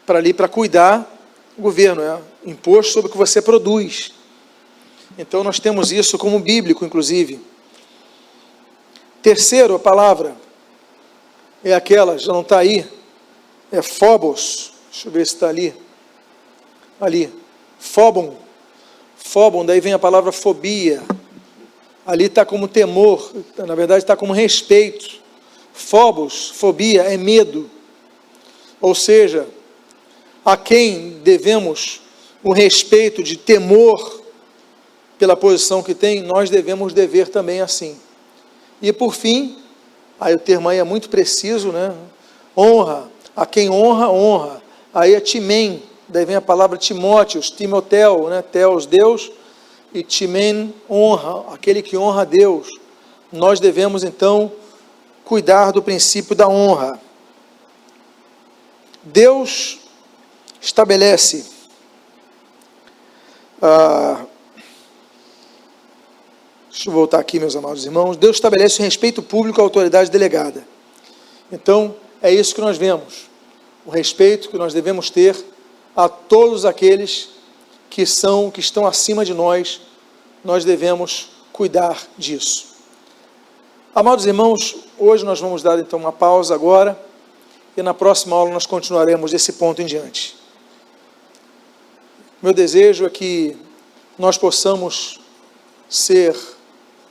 [0.05, 1.18] para ali para cuidar
[1.59, 4.13] o governo, é imposto sobre o que você produz.
[5.17, 7.41] Então nós temos isso como bíblico, inclusive.
[9.21, 10.37] Terceiro, a palavra
[11.61, 12.87] é aquela, já não está aí,
[13.69, 14.71] é phobos.
[14.89, 15.75] Deixa eu ver se está ali.
[16.99, 17.29] Ali,
[17.77, 18.37] phobon.
[19.17, 21.03] Phobon, daí vem a palavra fobia.
[22.05, 25.19] Ali está como temor, na verdade está como respeito.
[25.73, 27.69] Phobos, fobia, é medo.
[28.79, 29.45] Ou seja,
[30.51, 32.01] a quem devemos
[32.43, 34.21] o respeito de temor
[35.19, 37.97] pela posição que tem, nós devemos dever também assim.
[38.81, 39.57] E por fim,
[40.19, 41.93] aí o termo aí é muito preciso, né?
[42.57, 43.11] Honra.
[43.35, 44.63] A quem honra, honra.
[44.93, 48.41] Aí é timem, daí vem a palavra Timóteos, Timotel, né?
[48.41, 49.31] Teos, Deus,
[49.93, 52.67] e timen, honra, aquele que honra a Deus.
[53.31, 54.51] Nós devemos então
[55.23, 56.99] cuidar do princípio da honra.
[59.03, 59.88] Deus
[60.61, 61.59] estabelece
[63.61, 64.25] ah,
[66.69, 68.15] deixa eu voltar aqui, meus amados irmãos.
[68.15, 70.65] Deus estabelece o respeito público à autoridade delegada.
[71.51, 73.29] Então, é isso que nós vemos.
[73.85, 75.35] O respeito que nós devemos ter
[75.93, 77.31] a todos aqueles
[77.89, 79.81] que são, que estão acima de nós,
[80.43, 82.67] nós devemos cuidar disso.
[83.93, 86.97] Amados irmãos, hoje nós vamos dar então uma pausa agora
[87.75, 90.38] e na próxima aula nós continuaremos desse ponto em diante.
[92.41, 93.57] Meu desejo é que
[94.17, 95.19] nós possamos
[95.89, 96.33] ser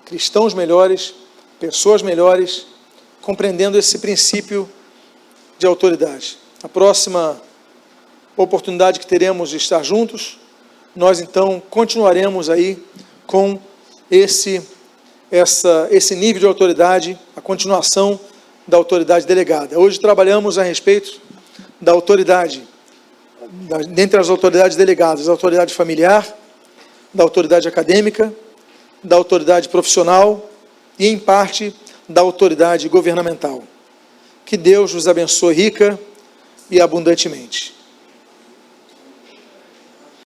[0.07, 1.13] cristãos melhores,
[1.61, 2.67] pessoas melhores,
[3.21, 4.67] compreendendo esse princípio
[5.59, 6.39] de autoridade.
[6.63, 7.39] A próxima
[8.39, 10.39] oportunidade que teremos de estar juntos,
[10.97, 12.83] nós então continuaremos aí
[13.27, 13.61] com
[14.11, 14.63] esse
[15.31, 18.19] essa esse nível de autoridade, a continuação
[18.67, 19.79] da autoridade delegada.
[19.79, 21.21] Hoje trabalhamos a respeito
[21.79, 22.78] da autoridade, da,
[23.89, 26.27] dentre as autoridades delegadas, a autoridade familiar,
[27.13, 28.33] da autoridade acadêmica,
[29.03, 30.51] da autoridade profissional
[30.99, 31.75] e, em parte,
[32.09, 33.63] da autoridade governamental.
[34.45, 35.99] Que Deus nos abençoe rica
[36.71, 37.78] e abundantemente.